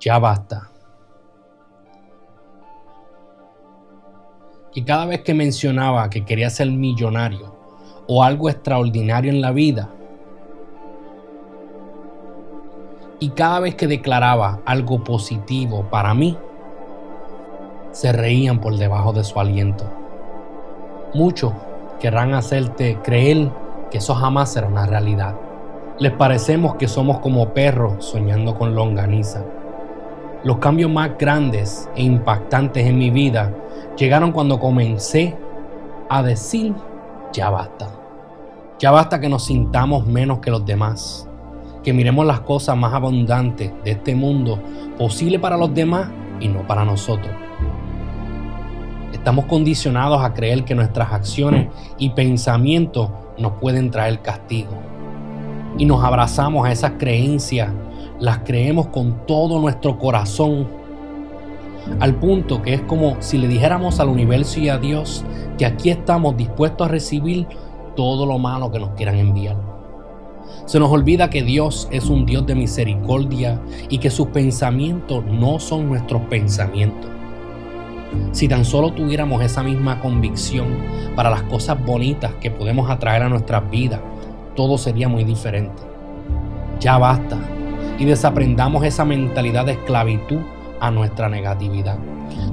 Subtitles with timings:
[0.00, 0.70] ya basta.
[4.72, 7.54] Y cada vez que mencionaba que quería ser millonario
[8.06, 9.90] o algo extraordinario en la vida,
[13.18, 16.38] y cada vez que declaraba algo positivo para mí,
[17.90, 19.84] se reían por debajo de su aliento.
[21.12, 21.52] Muchos
[21.98, 23.50] querrán hacerte creer
[23.90, 25.34] que eso jamás será una realidad.
[25.98, 29.44] Les parecemos que somos como perros soñando con longaniza.
[30.42, 33.54] Los cambios más grandes e impactantes en mi vida
[33.98, 35.36] llegaron cuando comencé
[36.08, 36.74] a decir,
[37.30, 37.90] ya basta.
[38.78, 41.28] Ya basta que nos sintamos menos que los demás,
[41.82, 44.58] que miremos las cosas más abundantes de este mundo
[44.96, 46.08] posible para los demás
[46.40, 47.34] y no para nosotros.
[49.12, 54.72] Estamos condicionados a creer que nuestras acciones y pensamientos nos pueden traer castigo.
[55.76, 57.70] Y nos abrazamos a esas creencias
[58.20, 60.68] las creemos con todo nuestro corazón,
[61.98, 65.24] al punto que es como si le dijéramos al universo y a Dios
[65.56, 67.46] que aquí estamos dispuestos a recibir
[67.96, 69.56] todo lo malo que nos quieran enviar.
[70.66, 75.58] Se nos olvida que Dios es un Dios de misericordia y que sus pensamientos no
[75.58, 77.10] son nuestros pensamientos.
[78.32, 80.66] Si tan solo tuviéramos esa misma convicción
[81.16, 84.00] para las cosas bonitas que podemos atraer a nuestras vidas,
[84.54, 85.82] todo sería muy diferente.
[86.80, 87.38] Ya basta
[88.00, 90.38] y desaprendamos esa mentalidad de esclavitud
[90.80, 91.98] a nuestra negatividad.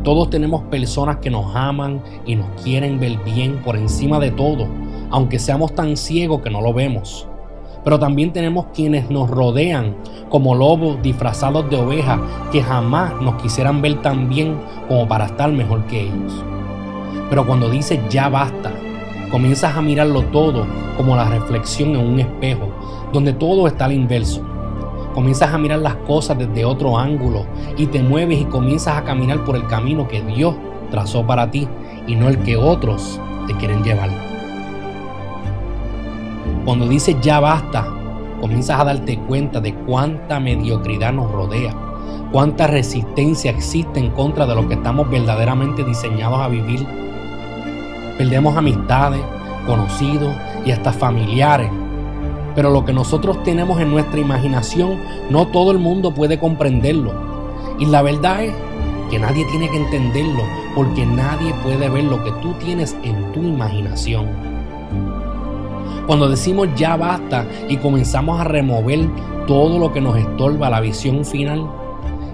[0.03, 4.67] Todos tenemos personas que nos aman y nos quieren ver bien por encima de todo,
[5.09, 7.29] aunque seamos tan ciegos que no lo vemos.
[7.85, 9.95] Pero también tenemos quienes nos rodean
[10.27, 12.19] como lobos disfrazados de ovejas
[12.51, 14.59] que jamás nos quisieran ver tan bien
[14.89, 16.43] como para estar mejor que ellos.
[17.29, 18.73] Pero cuando dices ya basta,
[19.31, 22.67] comienzas a mirarlo todo como la reflexión en un espejo,
[23.13, 24.56] donde todo está al inverso
[25.17, 29.43] comienzas a mirar las cosas desde otro ángulo y te mueves y comienzas a caminar
[29.45, 30.53] por el camino que Dios
[30.91, 31.67] trazó para ti
[32.05, 34.11] y no el que otros te quieren llevar.
[36.65, 37.87] Cuando dices ya basta,
[38.39, 41.73] comienzas a darte cuenta de cuánta mediocridad nos rodea,
[42.31, 46.85] cuánta resistencia existe en contra de lo que estamos verdaderamente diseñados a vivir.
[48.19, 49.21] Perdemos amistades,
[49.65, 51.71] conocidos y hasta familiares
[52.57, 54.97] pero lo que nosotros tenemos en nuestra imaginación,
[55.29, 57.13] no todo el mundo puede comprenderlo.
[57.77, 58.53] Y la verdad es
[59.11, 60.41] que nadie tiene que entenderlo,
[60.73, 64.25] porque nadie puede ver lo que tú tienes en tu imaginación.
[66.07, 69.07] Cuando decimos ya basta y comenzamos a remover
[69.45, 71.69] todo lo que nos estorba la visión final,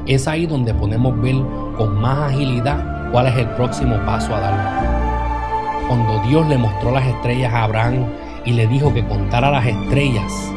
[0.06, 1.36] es ahí donde podemos ver
[1.78, 5.86] con más agilidad cuál es el próximo paso a dar.
[5.90, 8.06] Cuando Dios le mostró las estrellas a Abraham
[8.46, 10.52] y le dijo que contara las estrellas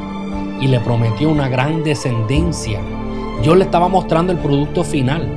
[0.60, 2.80] y le prometió una gran descendencia.
[3.42, 5.28] Dios le estaba mostrando el producto final.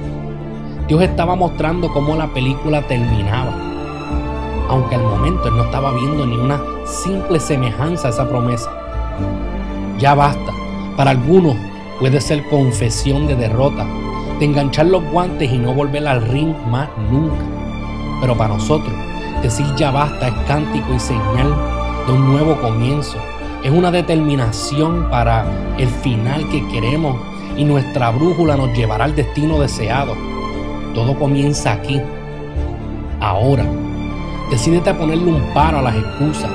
[0.87, 3.53] Dios estaba mostrando cómo la película terminaba.
[4.69, 8.71] Aunque al momento él no estaba viendo ni una simple semejanza a esa promesa.
[9.99, 10.53] Ya basta.
[10.95, 11.55] Para algunos
[11.99, 13.85] puede ser confesión de derrota,
[14.39, 17.43] de enganchar los guantes y no volver al ring más nunca.
[18.21, 18.93] Pero para nosotros,
[19.41, 21.78] decir ya basta es cántico y señal
[22.11, 23.17] un nuevo comienzo.
[23.63, 25.45] Es una determinación para
[25.77, 27.17] el final que queremos
[27.57, 30.15] y nuestra brújula nos llevará al destino deseado.
[30.93, 32.01] Todo comienza aquí,
[33.19, 33.65] ahora.
[34.49, 36.49] Decídete a ponerle un paro a las excusas.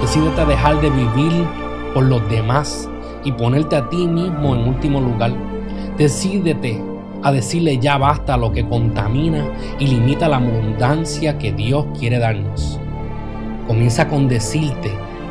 [0.00, 1.46] Decídete a dejar de vivir
[1.92, 2.88] por los demás
[3.24, 5.32] y ponerte a ti mismo en último lugar.
[5.98, 6.82] Decídete
[7.22, 9.44] a decirle ya basta lo que contamina
[9.78, 12.80] y limita la abundancia que Dios quiere darnos.
[13.70, 14.90] Comienza con decirte,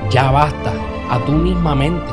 [0.09, 0.71] ya basta,
[1.09, 2.09] a tu misma mente.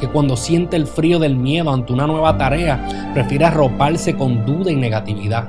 [0.00, 4.72] Que cuando siente el frío del miedo ante una nueva tarea, prefiere arroparse con duda
[4.72, 5.48] y negatividad.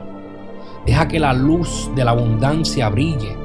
[0.85, 3.35] Deja que la luz de la abundancia brille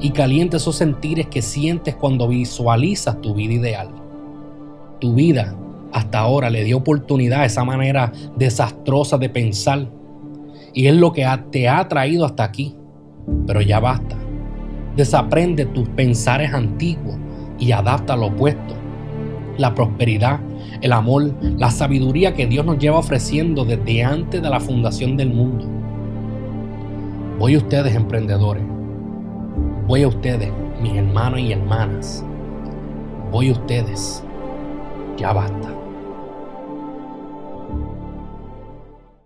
[0.00, 3.90] y caliente esos sentires que sientes cuando visualizas tu vida ideal.
[5.00, 5.54] Tu vida
[5.92, 9.86] hasta ahora le dio oportunidad a esa manera desastrosa de pensar
[10.72, 12.74] y es lo que te ha traído hasta aquí.
[13.46, 14.23] Pero ya basta.
[14.96, 17.16] Desaprende tus pensares antiguos
[17.58, 18.74] y adapta lo opuesto.
[19.58, 20.40] La prosperidad,
[20.80, 25.32] el amor, la sabiduría que Dios nos lleva ofreciendo desde antes de la fundación del
[25.32, 25.66] mundo.
[27.38, 28.62] Voy a ustedes, emprendedores.
[29.86, 30.50] Voy a ustedes,
[30.80, 32.24] mis hermanos y hermanas.
[33.30, 34.24] Voy a ustedes.
[35.16, 35.83] Ya basta.